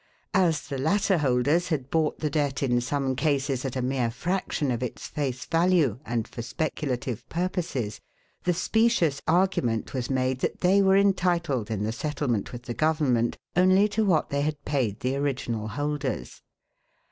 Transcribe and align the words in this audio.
As 0.33 0.67
the 0.67 0.79
latter 0.79 1.19
holders 1.19 1.67
had 1.67 1.91
bought 1.91 2.21
the 2.21 2.29
debt 2.31 2.63
in 2.63 2.81
some 2.81 3.15
cases 3.15 3.65
at 3.65 3.75
a 3.75 3.83
mere 3.83 4.09
fraction 4.09 4.71
of 4.71 4.81
its 4.81 5.05
face 5.05 5.45
value 5.45 5.99
and 6.07 6.27
for 6.27 6.41
speculative 6.41 7.29
purposes, 7.29 8.01
the 8.43 8.51
specious 8.55 9.21
argument 9.27 9.93
was 9.93 10.09
made 10.09 10.39
that 10.39 10.61
they 10.61 10.81
were 10.81 10.97
entitled 10.97 11.69
in 11.69 11.83
the 11.83 11.91
settlement 11.91 12.51
with 12.51 12.63
the 12.63 12.73
government 12.73 13.37
only 13.55 13.87
to 13.89 14.03
what 14.03 14.31
they 14.31 14.41
had 14.41 14.65
paid 14.65 15.01
the 15.01 15.15
original 15.15 15.67
holders. 15.67 16.41